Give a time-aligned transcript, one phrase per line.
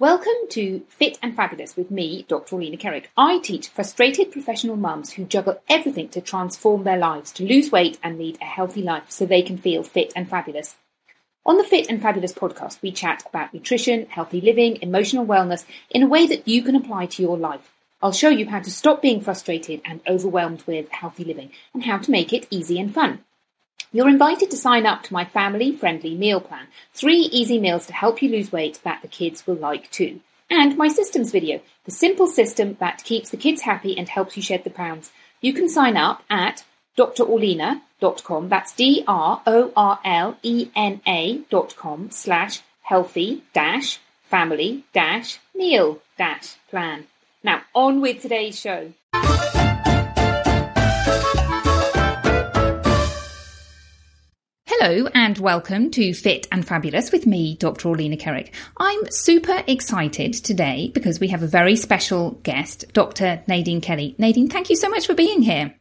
[0.00, 2.56] Welcome to Fit and Fabulous with me, Dr.
[2.56, 3.08] Orlena Kerek.
[3.18, 7.98] I teach frustrated professional mums who juggle everything to transform their lives, to lose weight
[8.02, 10.76] and lead a healthy life so they can feel fit and fabulous.
[11.44, 16.02] On the Fit and Fabulous podcast, we chat about nutrition, healthy living, emotional wellness in
[16.02, 17.70] a way that you can apply to your life.
[18.00, 21.98] I'll show you how to stop being frustrated and overwhelmed with healthy living and how
[21.98, 23.22] to make it easy and fun.
[23.92, 26.68] You're invited to sign up to my family friendly meal plan.
[26.94, 30.20] Three easy meals to help you lose weight that the kids will like too.
[30.48, 34.42] And my systems video, the simple system that keeps the kids happy and helps you
[34.44, 35.10] shed the pounds.
[35.40, 36.64] You can sign up at
[36.96, 38.48] drorlena.com.
[38.48, 39.40] That's D-R-O-R-L-E-N-A
[41.50, 47.06] dot com slash healthy dash family dash meal dash plan.
[47.42, 48.92] Now on with today's show.
[54.82, 57.90] Hello and welcome to Fit and Fabulous with me, Dr.
[57.90, 58.50] Orlena Kerek.
[58.78, 63.42] I'm super excited today because we have a very special guest, Dr.
[63.46, 64.14] Nadine Kelly.
[64.16, 65.74] Nadine, thank you so much for being here.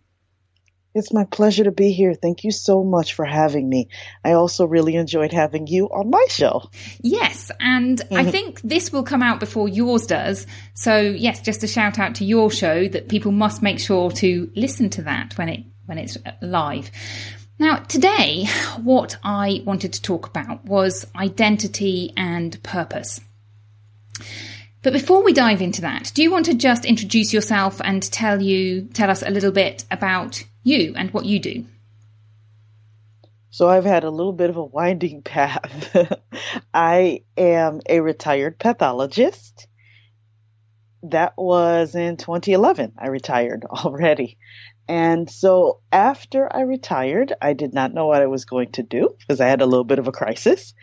[0.93, 2.13] It's my pleasure to be here.
[2.13, 3.87] Thank you so much for having me.
[4.25, 6.69] I also really enjoyed having you on my show.
[7.01, 8.17] Yes, and mm-hmm.
[8.17, 10.45] I think this will come out before yours does.
[10.73, 14.51] So, yes, just a shout out to your show that people must make sure to
[14.57, 16.91] listen to that when it when it's live.
[17.61, 18.45] Now, today,
[18.81, 23.19] what I wanted to talk about was identity and purpose.
[24.81, 28.41] But before we dive into that, do you want to just introduce yourself and tell
[28.41, 31.65] you tell us a little bit about you and what you do?
[33.49, 35.97] So I've had a little bit of a winding path.
[36.73, 39.67] I am a retired pathologist.
[41.03, 42.93] That was in 2011.
[42.97, 44.37] I retired already.
[44.89, 49.15] And so after I retired, I did not know what I was going to do
[49.19, 50.73] because I had a little bit of a crisis.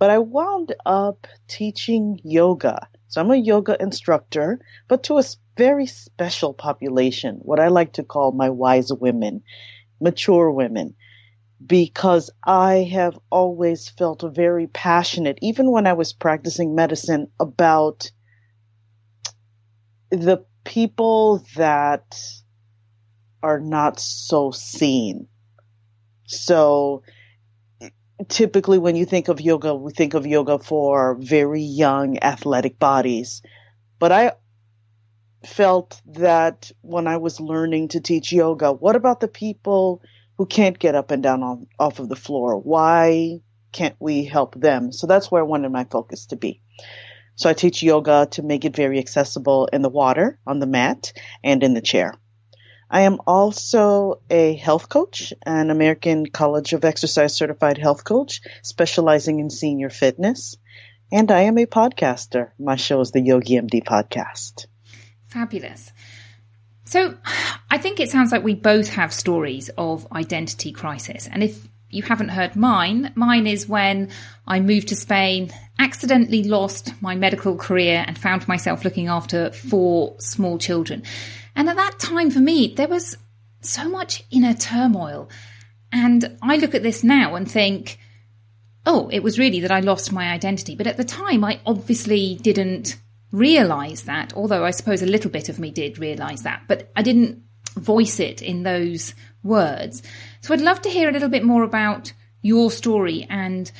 [0.00, 2.88] But I wound up teaching yoga.
[3.06, 4.58] So I'm a yoga instructor,
[4.88, 5.24] but to a
[5.56, 9.42] very special population, what I like to call my wise women,
[10.00, 10.96] mature women,
[11.64, 18.10] because I have always felt very passionate, even when I was practicing medicine, about
[20.10, 22.20] the people that
[23.46, 25.28] are not so seen.
[26.26, 27.04] So
[28.28, 33.42] typically when you think of yoga, we think of yoga for very young athletic bodies.
[34.00, 34.32] But I
[35.44, 40.02] felt that when I was learning to teach yoga, what about the people
[40.38, 42.58] who can't get up and down on, off of the floor?
[42.58, 43.38] Why
[43.70, 44.90] can't we help them?
[44.90, 46.60] So that's where I wanted my focus to be.
[47.36, 51.12] So I teach yoga to make it very accessible in the water, on the mat,
[51.44, 52.18] and in the chair.
[52.90, 59.40] I am also a health coach, an American College of Exercise certified health coach, specializing
[59.40, 60.56] in senior fitness.
[61.10, 62.50] And I am a podcaster.
[62.58, 64.66] My show is the Yogi MD podcast.
[65.24, 65.92] Fabulous.
[66.84, 67.16] So
[67.70, 71.26] I think it sounds like we both have stories of identity crisis.
[71.26, 74.10] And if you haven't heard mine, mine is when
[74.46, 80.16] I moved to Spain, accidentally lost my medical career, and found myself looking after four
[80.18, 81.02] small children.
[81.54, 83.16] And at that time for me, there was
[83.60, 85.28] so much inner turmoil.
[85.92, 87.98] And I look at this now and think,
[88.84, 90.76] oh, it was really that I lost my identity.
[90.76, 92.96] But at the time, I obviously didn't
[93.32, 97.02] realize that, although I suppose a little bit of me did realize that, but I
[97.02, 97.42] didn't
[97.76, 99.14] voice it in those
[99.46, 100.02] words.
[100.40, 102.12] So I'd love to hear a little bit more about
[102.42, 103.70] your story and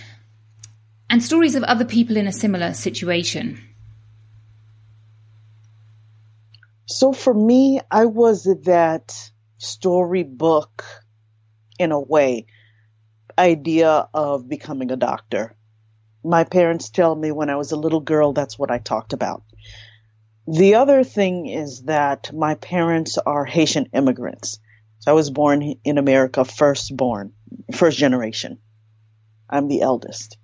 [1.08, 3.60] and stories of other people in a similar situation.
[6.86, 10.84] So for me, I was that storybook
[11.78, 12.46] in a way
[13.38, 15.54] idea of becoming a doctor.
[16.24, 19.42] My parents tell me when I was a little girl that's what I talked about.
[20.48, 24.58] The other thing is that my parents are Haitian immigrants.
[25.06, 27.32] So I was born in America, firstborn,
[27.72, 28.58] first generation.
[29.48, 30.36] I'm the eldest.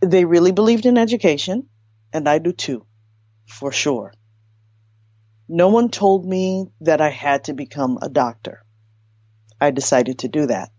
[0.00, 1.68] They really believed in education,
[2.12, 2.84] and I do too,
[3.46, 4.12] for sure.
[5.48, 8.62] No one told me that I had to become a doctor.
[9.58, 10.70] I decided to do that.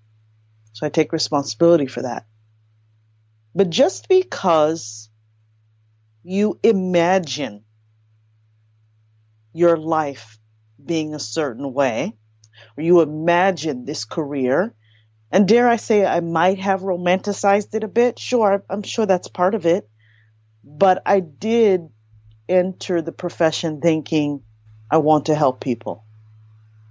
[0.74, 2.28] So I take responsibility for that.
[3.56, 5.10] But just because
[6.22, 7.64] you imagine
[9.54, 10.38] your life
[10.86, 12.16] being a certain way,
[12.78, 14.74] or you imagine this career,
[15.32, 18.20] and dare I say, I might have romanticized it a bit.
[18.20, 19.90] Sure, I'm sure that's part of it.
[20.64, 21.90] But I did
[22.48, 24.44] enter the profession thinking
[24.92, 26.06] I want to help people.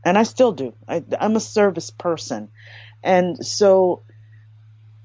[0.05, 0.75] And I still do.
[0.89, 2.49] I, I'm a service person.
[3.03, 4.03] And so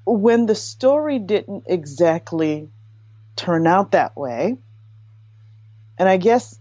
[0.04, 2.68] when the story didn't exactly
[3.36, 4.56] turn out that way,
[5.96, 6.58] and I guess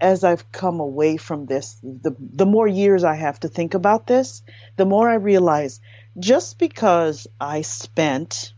[0.00, 4.06] as I've come away from this, the, the more years I have to think about
[4.06, 4.42] this,
[4.76, 5.80] the more I realize
[6.18, 8.52] just because I spent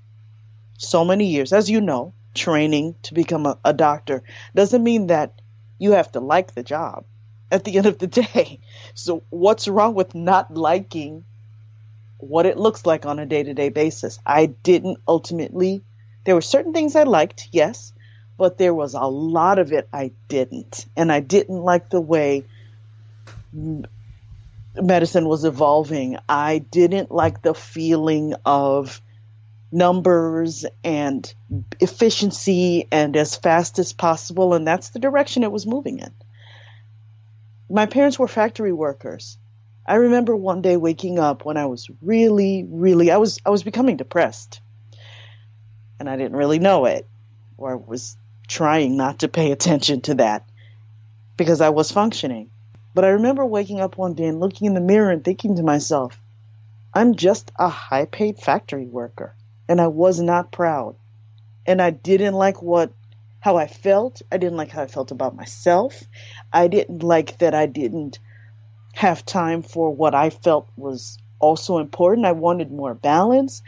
[0.78, 4.22] so many years, as you know, training to become a, a doctor,
[4.54, 5.40] doesn't mean that
[5.78, 7.04] you have to like the job
[7.50, 8.60] at the end of the day.
[8.94, 11.24] So, what's wrong with not liking
[12.22, 14.18] what it looks like on a day to day basis.
[14.24, 15.82] I didn't ultimately,
[16.24, 17.92] there were certain things I liked, yes,
[18.42, 20.86] but there was a lot of it I didn't.
[20.96, 22.44] And I didn't like the way
[24.74, 26.18] medicine was evolving.
[26.28, 29.00] I didn't like the feeling of
[29.70, 31.32] numbers and
[31.78, 34.54] efficiency and as fast as possible.
[34.54, 36.10] And that's the direction it was moving in.
[37.70, 39.38] My parents were factory workers.
[39.86, 43.62] I remember one day waking up when I was really, really, I was, I was
[43.62, 44.60] becoming depressed.
[46.00, 47.06] And I didn't really know it,
[47.56, 48.16] or was
[48.52, 50.44] trying not to pay attention to that
[51.38, 52.50] because I was functioning.
[52.94, 55.62] But I remember waking up one day and looking in the mirror and thinking to
[55.62, 56.20] myself,
[56.92, 59.34] I'm just a high paid factory worker.
[59.70, 60.96] And I was not proud.
[61.64, 62.92] And I didn't like what,
[63.40, 64.20] how I felt.
[64.30, 66.04] I didn't like how I felt about myself.
[66.52, 68.18] I didn't like that I didn't
[68.92, 72.26] have time for what I felt was also important.
[72.26, 73.62] I wanted more balance.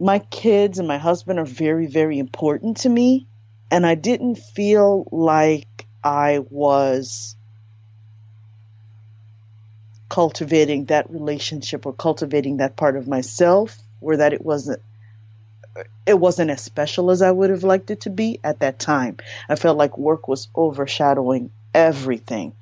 [0.00, 3.28] My kids and my husband are very, very important to me.
[3.70, 7.36] And I didn't feel like I was
[10.08, 14.80] cultivating that relationship or cultivating that part of myself or that it wasn't
[16.06, 19.18] it wasn't as special as I would have liked it to be at that time.
[19.48, 22.54] I felt like work was overshadowing everything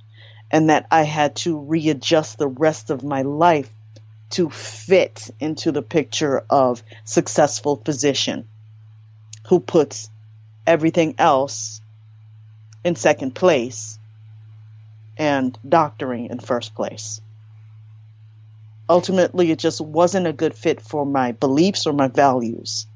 [0.51, 3.71] and that I had to readjust the rest of my life
[4.31, 8.47] to fit into the picture of successful physician
[9.49, 10.11] who puts
[10.67, 11.81] everything else
[12.85, 13.99] in second place
[15.17, 17.21] and doctoring in first place.
[18.89, 22.87] Ultimately, it just wasn't a good fit for my beliefs or my values.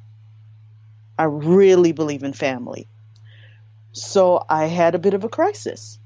[1.19, 2.87] I really believe in family.
[3.93, 5.99] So I had a bit of a crisis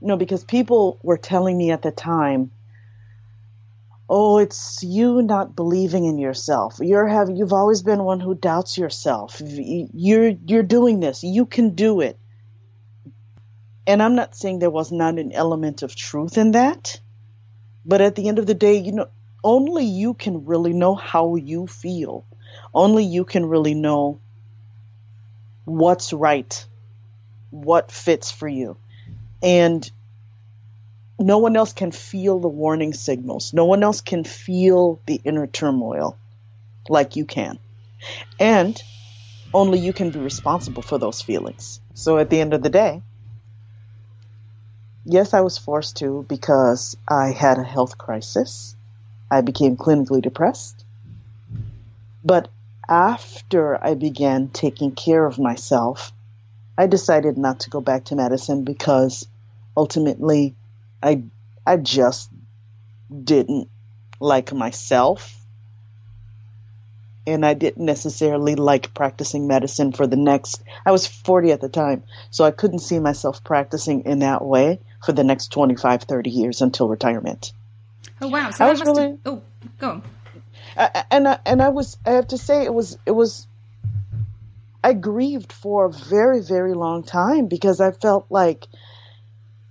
[0.00, 2.50] you know, because people were telling me at the time,
[4.10, 6.78] oh, it's you not believing in yourself.
[6.80, 9.40] You're having, you've always been one who doubts yourself.
[9.40, 11.22] You're, you're doing this.
[11.22, 12.18] You can do it.
[13.86, 17.00] And I'm not saying there was not an element of truth in that,
[17.86, 19.08] but at the end of the day, you know,
[19.44, 22.26] only you can really know how you feel.
[22.74, 24.20] Only you can really know
[25.64, 26.66] what's right,
[27.50, 28.76] what fits for you
[29.42, 29.90] and
[31.20, 33.52] no one else can feel the warning signals.
[33.52, 36.16] No one else can feel the inner turmoil
[36.88, 37.58] like you can.
[38.38, 38.80] And
[39.52, 41.80] only you can be responsible for those feelings.
[41.94, 43.02] So at the end of the day,
[45.04, 48.74] yes, I was forced to because I had a health crisis.
[49.30, 50.84] I became clinically depressed.
[52.24, 52.48] But
[52.88, 56.12] after I began taking care of myself,
[56.78, 59.26] I decided not to go back to medicine because
[59.76, 60.54] ultimately
[61.02, 61.24] I
[61.66, 62.30] I just
[63.24, 63.68] didn't
[64.20, 65.36] like myself
[67.26, 71.68] and I didn't necessarily like practicing medicine for the next I was 40 at the
[71.68, 76.30] time so I couldn't see myself practicing in that way for the next 25 30
[76.30, 77.52] years until retirement.
[78.20, 78.50] Oh wow.
[78.50, 79.42] So I was really, have, Oh,
[79.78, 80.02] go.
[80.76, 83.46] I, and I, and I was I have to say it was it was
[84.82, 88.66] I grieved for a very, very long time because I felt like,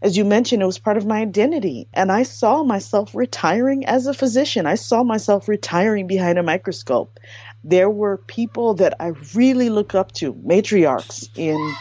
[0.01, 1.88] as you mentioned, it was part of my identity.
[1.94, 4.65] And I saw myself retiring as a physician.
[4.65, 7.20] I saw myself retiring behind a microscope.
[7.63, 11.75] There were people that I really look up to, matriarchs in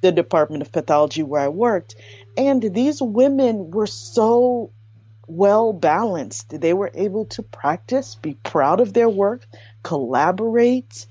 [0.00, 1.94] the Department of Pathology where I worked.
[2.36, 4.72] And these women were so
[5.28, 6.60] well balanced.
[6.60, 9.46] They were able to practice, be proud of their work,
[9.84, 11.06] collaborate,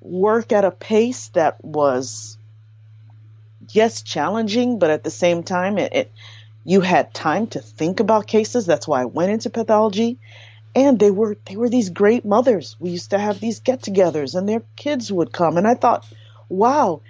[0.00, 2.38] work at a pace that was,
[3.74, 6.12] yes, challenging, but at the same time, it, it
[6.64, 8.66] you had time to think about cases.
[8.66, 10.18] That's why I went into pathology.
[10.74, 12.76] And they were they were these great mothers.
[12.78, 15.56] We used to have these get-togethers, and their kids would come.
[15.56, 16.06] And I thought,
[16.48, 17.00] wow,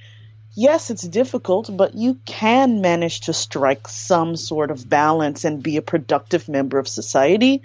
[0.54, 5.76] yes, it's difficult, but you can manage to strike some sort of balance and be
[5.76, 7.62] a productive member of society,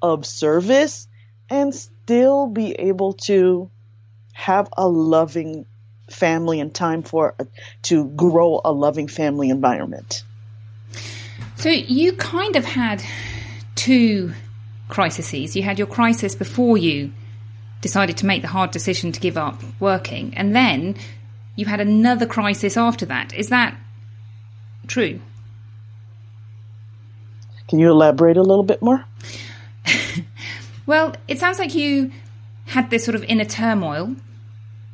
[0.00, 1.06] of service,
[1.50, 3.70] and still be able to
[4.32, 5.66] have a loving
[6.08, 7.34] family and time for
[7.82, 10.22] to grow a loving family environment.
[11.56, 13.02] So you kind of had
[13.74, 14.32] two
[14.88, 15.56] crises.
[15.56, 17.12] You had your crisis before you
[17.80, 20.96] decided to make the hard decision to give up working, and then
[21.56, 23.32] you had another crisis after that.
[23.32, 23.76] Is that
[24.86, 25.20] true?
[27.68, 29.04] Can you elaborate a little bit more?
[30.86, 32.12] well, it sounds like you
[32.66, 34.14] had this sort of inner turmoil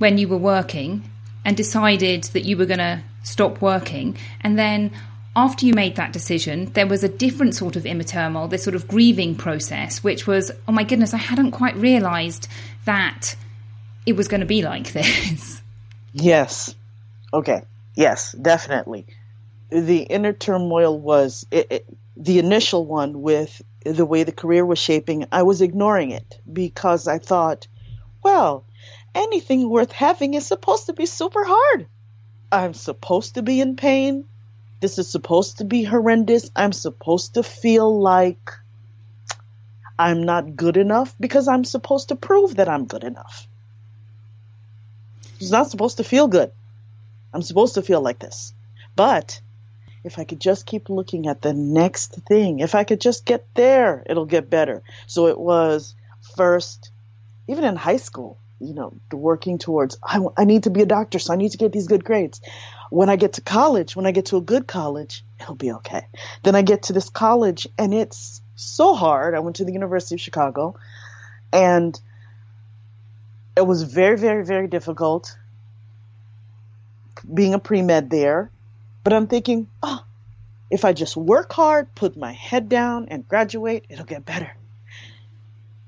[0.02, 1.09] when you were working
[1.44, 4.16] and decided that you were going to stop working.
[4.40, 4.90] And then
[5.37, 8.75] after you made that decision, there was a different sort of inner turmoil, this sort
[8.75, 12.49] of grieving process, which was, oh my goodness, I hadn't quite realized
[12.85, 13.37] that
[14.04, 15.62] it was going to be like this.
[16.12, 16.75] Yes.
[17.32, 17.62] Okay.
[17.94, 19.06] Yes, definitely.
[19.71, 24.80] The inner turmoil was it, it, the initial one with the way the career was
[24.80, 25.26] shaping.
[25.30, 27.68] I was ignoring it because I thought,
[28.25, 28.64] well,
[29.14, 31.87] anything worth having is supposed to be super hard.
[32.50, 34.25] I'm supposed to be in pain.
[34.81, 36.50] This is supposed to be horrendous.
[36.57, 38.50] I'm supposed to feel like
[39.99, 43.47] I'm not good enough because I'm supposed to prove that I'm good enough.
[45.40, 46.52] It's not supposed to feel good.
[47.33, 48.52] I'm supposed to feel like this.
[48.97, 49.40] But
[50.04, 53.47] if I could just keep looking at the next thing, if I could just get
[53.54, 54.83] there, it'll get better.
[55.07, 55.95] So it was
[56.37, 56.90] first,
[57.49, 61.19] even in high school, you know, working towards, I, I need to be a doctor,
[61.19, 62.40] so I need to get these good grades.
[62.90, 66.07] When I get to college, when I get to a good college, it'll be okay.
[66.42, 69.35] Then I get to this college and it's so hard.
[69.35, 70.76] I went to the University of Chicago
[71.52, 71.99] and
[73.57, 75.37] it was very, very, very difficult
[77.33, 78.50] being a pre med there.
[79.04, 80.04] But I'm thinking, oh,
[80.71, 84.52] if I just work hard, put my head down, and graduate, it'll get better.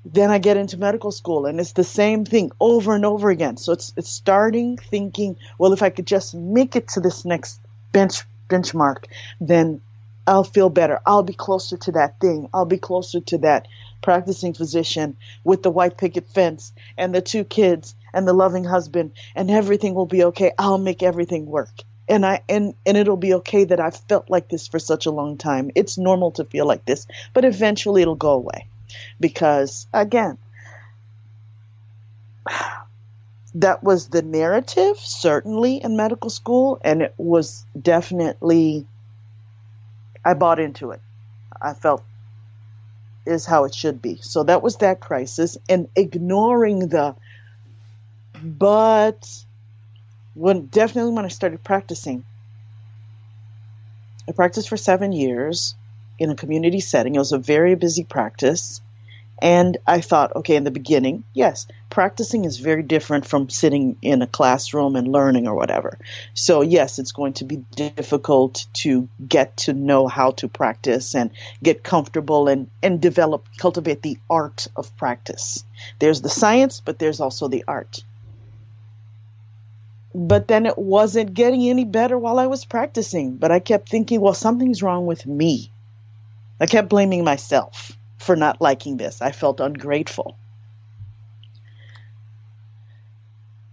[0.05, 3.57] Then I get into medical school, and it's the same thing over and over again.
[3.57, 7.59] So it's it's starting thinking, well, if I could just make it to this next
[7.91, 9.05] bench benchmark,
[9.41, 9.81] then
[10.27, 10.99] I'll feel better.
[11.05, 12.49] I'll be closer to that thing.
[12.53, 13.67] I'll be closer to that
[14.01, 19.11] practicing physician with the white picket fence and the two kids and the loving husband
[19.35, 20.51] and everything will be okay.
[20.57, 21.81] I'll make everything work.
[22.07, 25.11] And I and and it'll be okay that I've felt like this for such a
[25.11, 25.71] long time.
[25.73, 28.67] It's normal to feel like this, but eventually it'll go away.
[29.19, 30.37] Because again,
[33.55, 38.85] that was the narrative certainly in medical school and it was definitely
[40.23, 41.01] I bought into it.
[41.61, 42.03] I felt
[43.25, 44.19] is how it should be.
[44.21, 47.15] So that was that crisis and ignoring the
[48.43, 49.27] but
[50.33, 52.25] when definitely when I started practicing
[54.27, 55.75] I practiced for 7 years
[56.19, 57.15] in a community setting.
[57.15, 58.81] It was a very busy practice
[59.39, 64.21] and I thought, okay, in the beginning, yes, practicing is very different from sitting in
[64.21, 65.99] a classroom and learning or whatever.
[66.33, 71.31] So, yes, it's going to be difficult to get to know how to practice and
[71.61, 75.65] get comfortable and, and develop, cultivate the art of practice.
[75.99, 78.03] There's the science, but there's also the art.
[80.13, 83.35] But then it wasn't getting any better while I was practicing.
[83.35, 85.71] But I kept thinking, well, something's wrong with me.
[86.61, 89.21] I kept blaming myself for not liking this.
[89.21, 90.37] I felt ungrateful.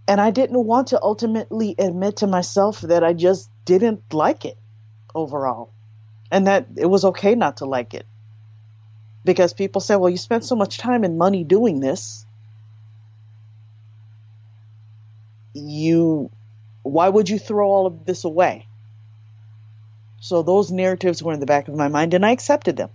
[0.07, 4.57] And I didn't want to ultimately admit to myself that I just didn't like it
[5.15, 5.71] overall.
[6.29, 8.05] And that it was okay not to like it.
[9.23, 12.25] Because people say, well, you spent so much time and money doing this.
[15.53, 16.29] You,
[16.81, 18.67] why would you throw all of this away?
[20.19, 22.89] So those narratives were in the back of my mind and I accepted them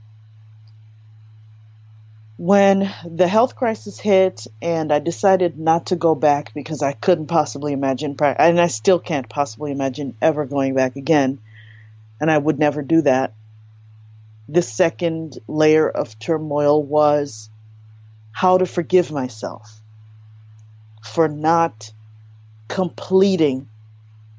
[2.38, 7.26] when the health crisis hit and I decided not to go back because I couldn't
[7.26, 11.40] possibly imagine, and I still can't possibly imagine ever going back again,
[12.20, 13.34] and I would never do that.
[14.48, 17.50] The second layer of turmoil was
[18.30, 19.82] how to forgive myself
[21.04, 21.92] for not
[22.68, 23.68] completing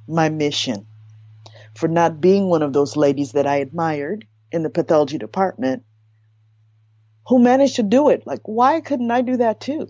[0.07, 0.87] my mission,
[1.75, 5.83] for not being one of those ladies that I admired in the pathology department
[7.29, 8.25] who managed to do it.
[8.25, 9.87] Like, why couldn't I do that too?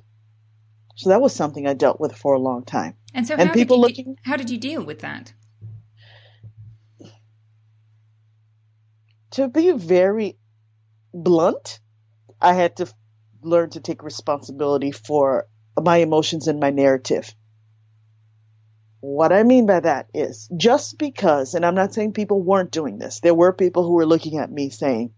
[0.95, 2.95] So that was something I dealt with for a long time.
[3.13, 5.33] And so, and people did you, looking, how did you deal with that?
[9.31, 10.37] To be very
[11.13, 11.79] blunt,
[12.41, 12.93] I had to
[13.41, 15.47] learn to take responsibility for
[15.81, 17.33] my emotions and my narrative.
[18.99, 22.97] What I mean by that is just because, and I'm not saying people weren't doing
[22.97, 25.13] this, there were people who were looking at me saying,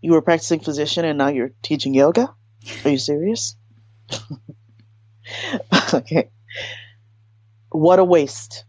[0.00, 2.34] You were practicing physician and now you're teaching yoga?
[2.84, 3.56] Are you serious?
[5.94, 6.30] okay.
[7.70, 8.64] What a waste.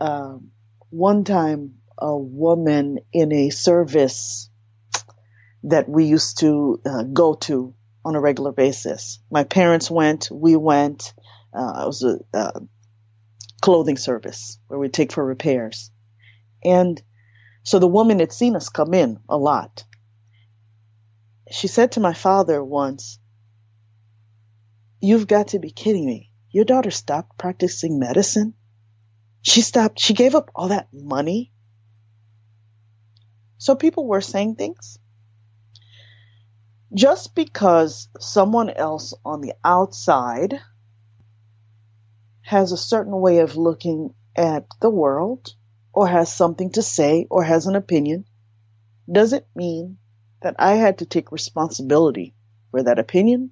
[0.00, 0.50] Um,
[0.90, 4.50] one time, a woman in a service
[5.64, 7.74] that we used to uh, go to
[8.04, 9.20] on a regular basis.
[9.30, 11.12] My parents went, we went.
[11.52, 12.60] Uh, it was a uh,
[13.60, 15.90] clothing service where we take for repairs.
[16.64, 17.00] And
[17.64, 19.84] so the woman had seen us come in a lot.
[21.50, 23.18] She said to my father once,
[25.00, 26.30] You've got to be kidding me.
[26.50, 28.54] Your daughter stopped practicing medicine?
[29.42, 31.52] She stopped, she gave up all that money?
[33.58, 34.98] So people were saying things.
[36.92, 40.60] Just because someone else on the outside
[42.42, 45.54] has a certain way of looking at the world
[45.92, 48.24] or has something to say or has an opinion
[49.10, 49.98] doesn't mean
[50.40, 52.34] that I had to take responsibility
[52.70, 53.50] for that opinion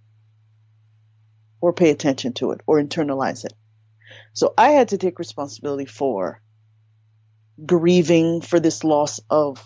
[1.61, 3.52] or pay attention to it or internalize it.
[4.33, 6.40] So I had to take responsibility for
[7.64, 9.64] grieving for this loss of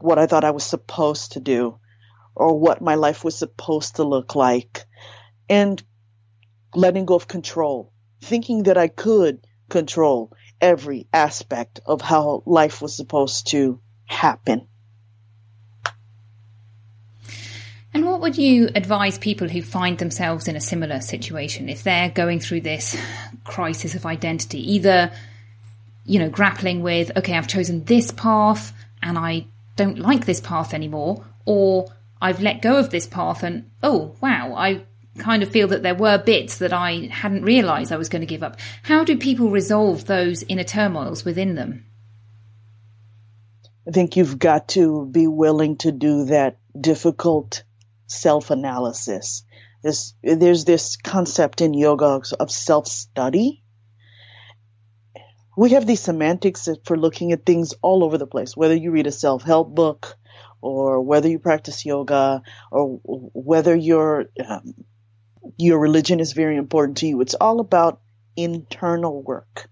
[0.00, 1.78] what I thought I was supposed to do
[2.34, 4.84] or what my life was supposed to look like
[5.48, 5.82] and
[6.74, 12.96] letting go of control, thinking that I could control every aspect of how life was
[12.96, 14.66] supposed to happen.
[17.94, 22.10] And what would you advise people who find themselves in a similar situation if they're
[22.10, 22.96] going through this
[23.44, 24.74] crisis of identity?
[24.74, 25.12] Either,
[26.04, 30.74] you know, grappling with, okay, I've chosen this path and I don't like this path
[30.74, 34.82] anymore, or I've let go of this path and, oh, wow, I
[35.18, 38.26] kind of feel that there were bits that I hadn't realized I was going to
[38.26, 38.58] give up.
[38.84, 41.86] How do people resolve those inner turmoils within them?
[43.86, 47.62] I think you've got to be willing to do that difficult
[48.06, 49.44] self analysis.
[49.82, 53.62] This, there's this concept in yoga of self study.
[55.56, 59.06] We have these semantics for looking at things all over the place, whether you read
[59.06, 60.16] a self help book
[60.60, 64.74] or whether you practice yoga or whether your, um,
[65.58, 67.20] your religion is very important to you.
[67.20, 68.00] It's all about
[68.36, 69.68] internal work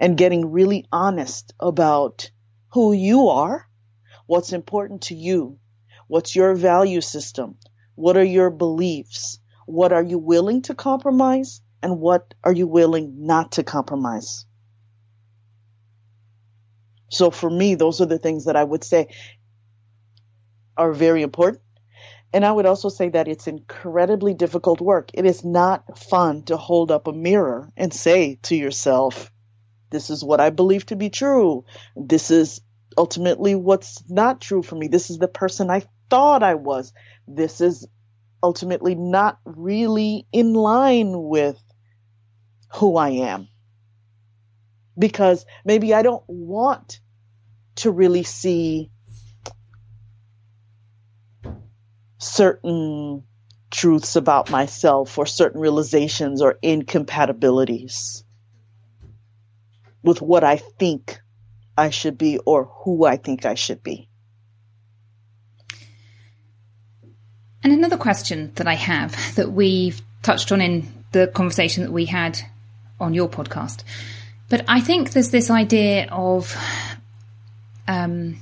[0.00, 2.30] and getting really honest about
[2.70, 3.66] who you are,
[4.26, 5.58] what's important to you,
[6.08, 7.56] What's your value system?
[7.94, 9.38] What are your beliefs?
[9.66, 11.60] What are you willing to compromise?
[11.82, 14.46] And what are you willing not to compromise?
[17.10, 19.08] So for me, those are the things that I would say
[20.76, 21.62] are very important.
[22.32, 25.10] And I would also say that it's incredibly difficult work.
[25.14, 29.32] It is not fun to hold up a mirror and say to yourself,
[29.90, 31.64] this is what I believe to be true.
[31.94, 32.60] This is
[32.98, 34.88] ultimately what's not true for me.
[34.88, 36.92] This is the person I thought I was.
[37.26, 37.86] This is
[38.42, 41.60] ultimately not really in line with
[42.74, 43.48] who I am.
[44.98, 47.00] Because maybe I don't want
[47.76, 48.90] to really see
[52.18, 53.24] certain
[53.70, 58.24] truths about myself or certain realizations or incompatibilities
[60.02, 61.20] with what I think
[61.76, 64.08] I should be or who I think I should be.
[67.66, 72.04] And another question that I have that we've touched on in the conversation that we
[72.04, 72.38] had
[73.00, 73.82] on your podcast,
[74.48, 76.56] but I think there's this idea of
[77.88, 78.38] um,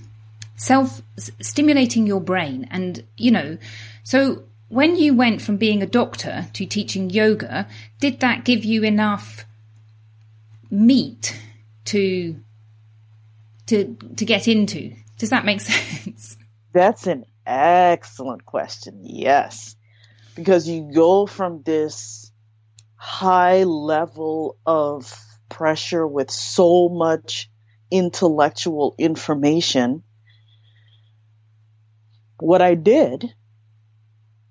[0.56, 1.00] self
[1.40, 2.68] stimulating your brain.
[2.70, 3.56] And, you know,
[4.02, 7.66] so when you went from being a doctor to teaching yoga,
[8.00, 9.46] did that give you enough
[10.70, 11.40] meat
[11.86, 12.36] to
[13.68, 14.94] to to get into?
[15.16, 16.36] Does that make sense?
[16.74, 19.00] That's an Excellent question.
[19.02, 19.76] Yes.
[20.34, 22.32] Because you go from this
[22.96, 25.12] high level of
[25.48, 27.50] pressure with so much
[27.90, 30.02] intellectual information.
[32.40, 33.32] What I did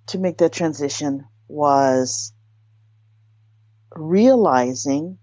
[0.07, 2.31] to make that transition was
[3.95, 5.17] realizing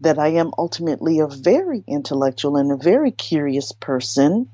[0.00, 4.48] that I am ultimately a very intellectual and a very curious person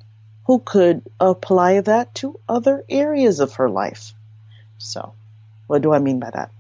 [0.44, 4.12] who could apply that to other areas of her life.
[4.78, 5.14] So,
[5.66, 6.50] what do I mean by that?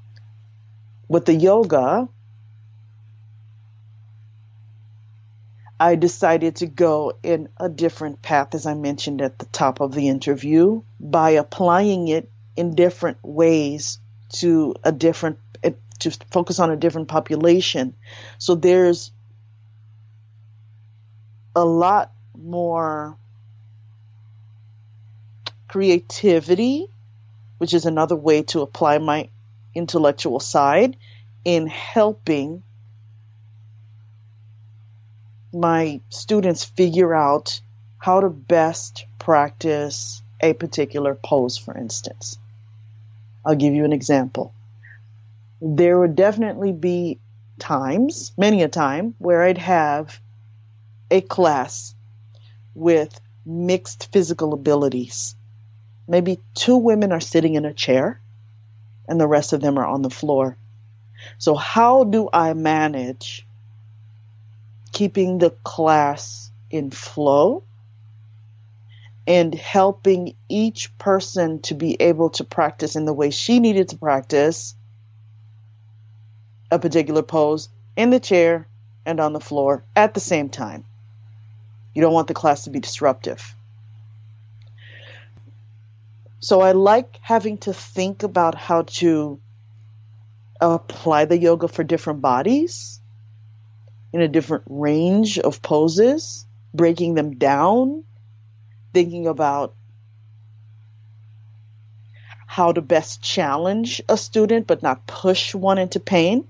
[1.08, 2.08] With the yoga,
[5.78, 9.92] I decided to go in a different path, as I mentioned at the top of
[9.92, 13.98] the interview, by applying it in different ways
[14.34, 17.94] to a different eh, to focus on a different population.
[18.38, 19.10] So there's
[21.54, 23.18] a lot more
[25.74, 26.86] creativity,
[27.58, 29.28] which is another way to apply my
[29.74, 30.96] intellectual side
[31.44, 32.62] in helping
[35.52, 37.60] my students figure out
[37.98, 42.38] how to best practice a particular pose, for instance.
[43.44, 44.54] I'll give you an example.
[45.60, 47.18] There would definitely be
[47.58, 50.20] times, many a time, where I'd have
[51.10, 51.96] a class
[52.76, 55.34] with mixed physical abilities.
[56.06, 58.20] Maybe two women are sitting in a chair
[59.08, 60.56] and the rest of them are on the floor.
[61.38, 63.46] So, how do I manage
[64.92, 67.64] keeping the class in flow
[69.26, 73.96] and helping each person to be able to practice in the way she needed to
[73.96, 74.74] practice
[76.70, 78.68] a particular pose in the chair
[79.06, 80.84] and on the floor at the same time.
[81.94, 83.54] You don't want the class to be disruptive.
[86.44, 89.40] So I like having to think about how to
[90.60, 93.00] apply the yoga for different bodies
[94.12, 98.04] in a different range of poses, breaking them down,
[98.92, 99.74] thinking about
[102.46, 106.46] how to best challenge a student but not push one into pain.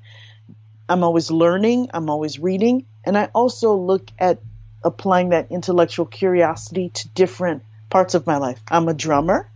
[0.89, 4.41] I'm always learning, I'm always reading, and I also look at
[4.83, 8.61] applying that intellectual curiosity to different parts of my life.
[8.67, 9.49] I'm a drummer.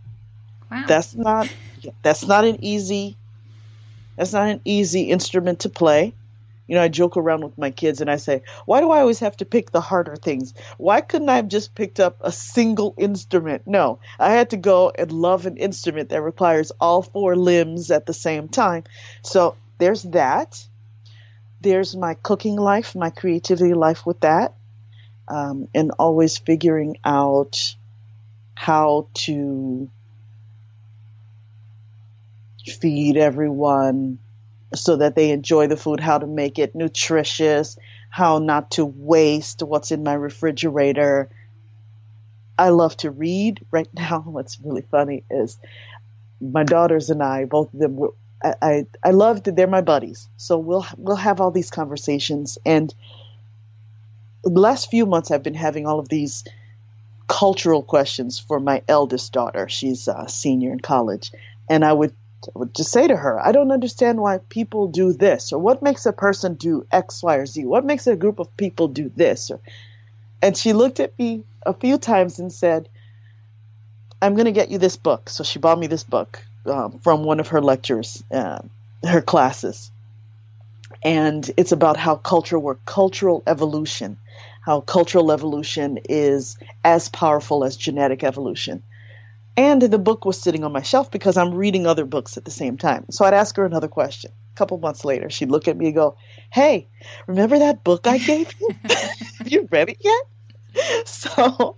[0.87, 1.49] That's not
[2.03, 3.17] that's not an easy
[4.17, 6.13] that's not an easy instrument to play
[6.69, 9.19] you know, I joke around with my kids and I say, why do I always
[9.21, 10.53] have to pick the harder things?
[10.77, 13.63] Why couldn't I have just picked up a single instrument?
[13.65, 18.05] No, I had to go and love an instrument that requires all four limbs at
[18.05, 18.83] the same time.
[19.23, 20.63] So there's that.
[21.59, 24.53] There's my cooking life, my creativity life with that,
[25.27, 27.75] um, and always figuring out
[28.53, 29.89] how to
[32.69, 34.19] feed everyone
[34.75, 37.77] so that they enjoy the food, how to make it nutritious,
[38.09, 41.29] how not to waste what's in my refrigerator.
[42.57, 43.65] I love to read.
[43.71, 45.57] Right now, what's really funny is
[46.41, 48.07] my daughters and I, both of them,
[48.43, 50.27] I, I, I love that they're my buddies.
[50.37, 52.57] So we'll, we'll have all these conversations.
[52.65, 52.93] And
[54.43, 56.43] the last few months, I've been having all of these
[57.27, 59.69] cultural questions for my eldest daughter.
[59.69, 61.31] She's a senior in college.
[61.69, 62.13] And I would
[62.47, 65.81] I would just say to her, I don't understand why people do this, or what
[65.81, 67.65] makes a person do X, Y, or Z.
[67.65, 69.51] What makes a group of people do this?
[69.51, 69.59] Or,
[70.41, 72.89] and she looked at me a few times and said,
[74.21, 75.29] I'm going to get you this book.
[75.29, 78.59] So she bought me this book um, from one of her lectures, uh,
[79.03, 79.91] her classes.
[81.03, 84.17] And it's about how culture works, cultural evolution,
[84.61, 88.83] how cultural evolution is as powerful as genetic evolution.
[89.59, 92.51] And the book was sitting on my shelf because I'm reading other books at the
[92.51, 93.03] same time.
[93.11, 94.31] So I'd ask her another question.
[94.53, 96.15] A couple months later, she'd look at me and go,
[96.49, 96.87] Hey,
[97.27, 98.69] remember that book I gave you?
[98.87, 99.11] Have
[99.51, 101.05] you read it yet?
[101.05, 101.75] So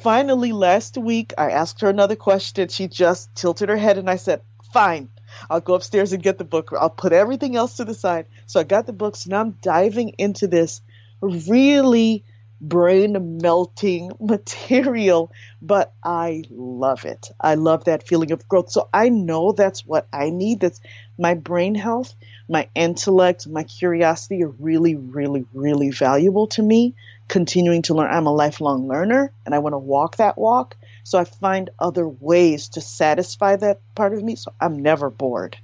[0.00, 2.68] finally, last week, I asked her another question.
[2.68, 5.08] She just tilted her head and I said, Fine.
[5.50, 6.70] I'll go upstairs and get the book.
[6.78, 8.26] I'll put everything else to the side.
[8.46, 9.26] So I got the books.
[9.26, 10.82] Now I'm diving into this
[11.20, 12.24] really
[12.60, 17.30] brain melting material, but I love it.
[17.40, 18.70] I love that feeling of growth.
[18.70, 20.60] So I know that's what I need.
[20.60, 20.80] That's
[21.18, 22.14] my brain health,
[22.48, 26.94] my intellect, my curiosity are really, really, really valuable to me.
[27.26, 28.10] Continuing to learn.
[28.10, 30.76] I'm a lifelong learner and I want to walk that walk.
[31.04, 34.36] So I find other ways to satisfy that part of me.
[34.36, 35.58] So I'm never bored.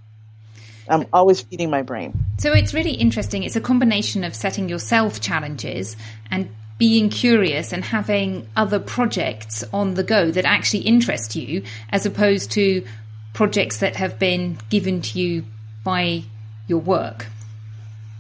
[0.87, 2.13] I'm always feeding my brain.
[2.37, 3.43] So it's really interesting.
[3.43, 5.97] It's a combination of setting yourself challenges
[6.31, 12.05] and being curious and having other projects on the go that actually interest you as
[12.05, 12.85] opposed to
[13.33, 15.45] projects that have been given to you
[15.85, 16.23] by
[16.67, 17.27] your work.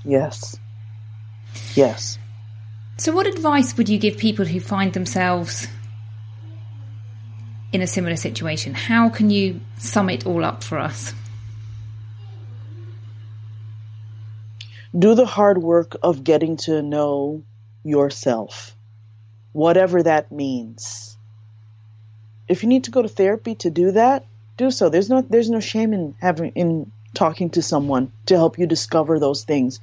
[0.04, 0.56] Yes.
[1.74, 2.18] Yes.
[2.96, 5.66] So, what advice would you give people who find themselves
[7.72, 8.74] in a similar situation?
[8.74, 11.12] How can you sum it all up for us?
[14.96, 17.42] do the hard work of getting to know
[17.84, 18.74] yourself,
[19.52, 21.16] whatever that means.
[22.48, 24.88] If you need to go to therapy to do that, do so.
[24.88, 29.18] There's no there's no shame in having in talking to someone to help you discover
[29.18, 29.80] those things.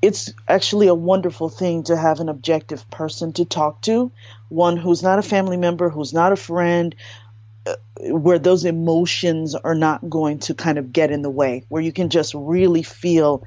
[0.00, 4.12] It's actually a wonderful thing to have an objective person to talk to,
[4.48, 6.94] one who's not a family member, who's not a friend,
[7.66, 7.74] uh,
[8.12, 11.92] where those emotions are not going to kind of get in the way, where you
[11.92, 13.44] can just really feel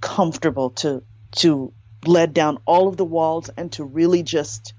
[0.00, 1.02] comfortable to
[1.36, 1.72] to
[2.06, 4.74] let down all of the walls and to really just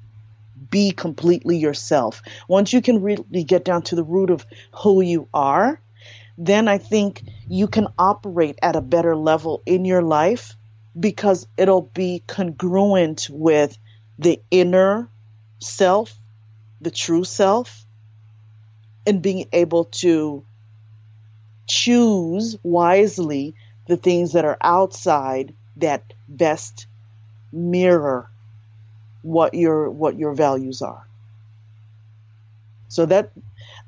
[0.69, 2.21] be completely yourself.
[2.47, 5.79] Once you can really get down to the root of who you are,
[6.37, 10.55] then I think you can operate at a better level in your life
[10.97, 13.77] because it'll be congruent with
[14.17, 15.09] the inner
[15.59, 16.13] self,
[16.81, 17.85] the true self,
[19.05, 20.43] and being able to
[21.67, 23.55] choose wisely
[23.87, 26.87] the things that are outside that best
[27.51, 28.29] mirror
[29.21, 31.05] what your what your values are.
[32.89, 33.31] So that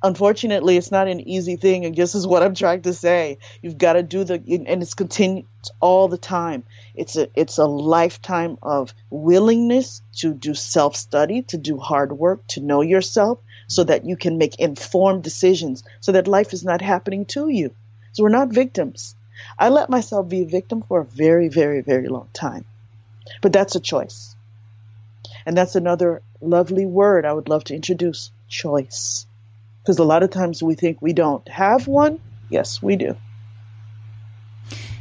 [0.02, 3.38] unfortunately it's not an easy thing and this is what i'm trying to say.
[3.62, 4.36] You've got to do the
[4.68, 5.46] and it's continued
[5.80, 6.64] all the time.
[6.96, 12.62] It's a it's a lifetime of willingness to do self-study to do hard work to
[12.62, 17.26] know yourself so that you can make informed decisions so that life is not happening
[17.26, 17.74] to you.
[18.14, 19.16] So we're not victims.
[19.60, 22.66] I let myself be a victim for a very very very long time
[23.42, 24.36] but that's a choice
[25.46, 29.26] and that's another lovely word i would love to introduce choice
[29.88, 32.20] because a lot of times we think we don't have one.
[32.50, 33.16] Yes, we do.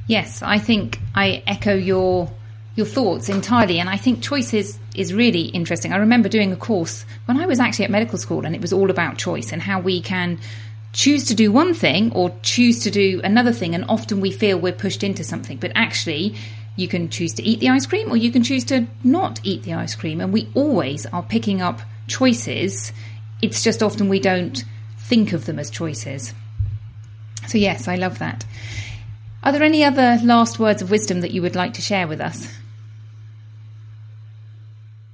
[0.07, 2.31] Yes, I think I echo your
[2.77, 5.95] your thoughts entirely and I think choice is, is really interesting.
[5.95, 8.71] I remember doing a course when I was actually at medical school and it was
[8.73, 10.39] all about choice and how we can
[10.93, 14.59] choose to do one thing or choose to do another thing and often we feel
[14.59, 16.35] we're pushed into something but actually
[16.77, 19.63] you can choose to eat the ice cream or you can choose to not eat
[19.65, 22.93] the ice cream and we always are picking up choices
[23.43, 24.65] it's just often we don't
[24.99, 26.35] think of them as choices.
[27.47, 28.45] So, yes, I love that.
[29.43, 32.21] Are there any other last words of wisdom that you would like to share with
[32.21, 32.53] us?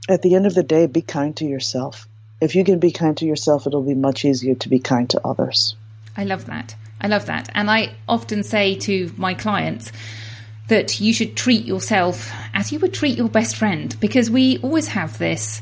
[0.09, 2.09] At the end of the day, be kind to yourself.
[2.41, 5.21] If you can be kind to yourself, it'll be much easier to be kind to
[5.25, 5.77] others.
[6.17, 6.75] I love that.
[7.01, 7.51] I love that.
[7.55, 9.93] And I often say to my clients,
[10.69, 14.89] that you should treat yourself as you would treat your best friend because we always
[14.89, 15.61] have this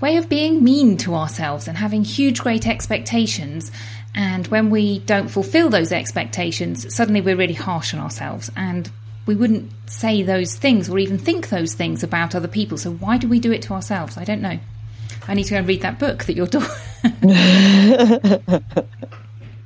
[0.00, 3.70] way of being mean to ourselves and having huge, great expectations.
[4.14, 8.50] And when we don't fulfill those expectations, suddenly we're really harsh on ourselves.
[8.56, 8.90] And
[9.24, 12.76] we wouldn't say those things or even think those things about other people.
[12.76, 14.18] So why do we do it to ourselves?
[14.18, 14.58] I don't know.
[15.28, 16.66] I need to go and read that book that you're doing.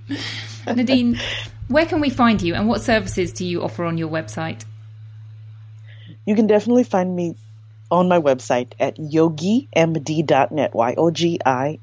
[0.74, 1.18] Nadine,
[1.68, 4.64] where can we find you and what services do you offer on your website?
[6.24, 7.36] You can definitely find me
[7.90, 11.78] on my website at yogimd.net, Y-O-G-I-M-D.net.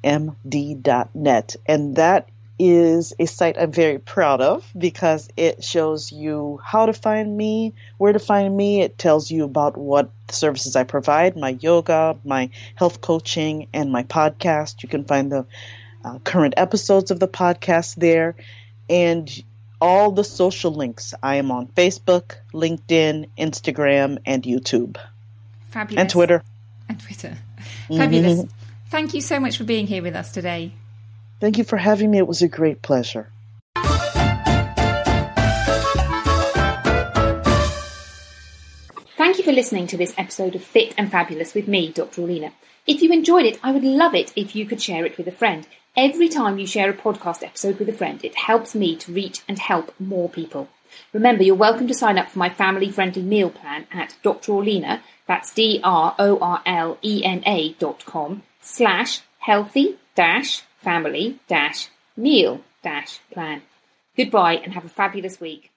[1.65, 6.93] And that is a site I'm very proud of because it shows you how to
[6.93, 8.82] find me, where to find me.
[8.82, 14.04] It tells you about what services I provide, my yoga, my health coaching, and my
[14.04, 14.84] podcast.
[14.84, 15.46] You can find the
[16.04, 18.36] uh, current episodes of the podcast there.
[18.93, 19.43] And
[19.82, 21.15] all the social links.
[21.21, 24.97] I am on Facebook, LinkedIn, Instagram, and YouTube.
[25.71, 25.99] Fabulous.
[25.99, 26.43] And Twitter.
[26.88, 27.38] And Twitter.
[27.89, 28.39] Fabulous.
[28.39, 28.58] Mm-hmm.
[28.89, 30.73] Thank you so much for being here with us today.
[31.39, 32.19] Thank you for having me.
[32.19, 33.29] It was a great pleasure.
[39.17, 42.21] Thank you for listening to this episode of Fit and Fabulous with me, Dr.
[42.21, 42.51] Orlena.
[42.86, 45.32] If you enjoyed it, I would love it if you could share it with a
[45.32, 45.65] friend.
[45.95, 49.43] Every time you share a podcast episode with a friend, it helps me to reach
[49.47, 50.67] and help more people.
[51.13, 54.53] Remember, you're welcome to sign up for my family friendly meal plan at Dr.
[55.27, 56.13] That's D-R-O-R-L-E-N-A
[57.73, 63.62] dot com slash healthy dash family dash meal dash plan.
[64.17, 65.72] Goodbye and have a fabulous week.